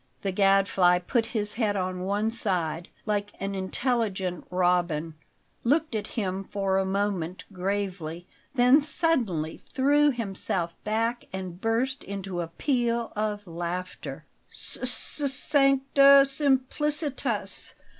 [0.23, 5.13] The Gadfly put his head on one side, like an intelligent robin,
[5.63, 8.25] looked at him for a moment gravely,
[8.55, 14.25] then suddenly threw himself back and burst into a peal of laughter.
[14.49, 17.73] "S s sancta simplicitas!